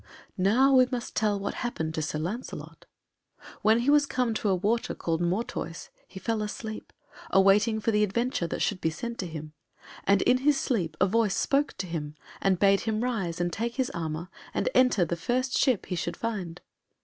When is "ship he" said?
15.55-15.95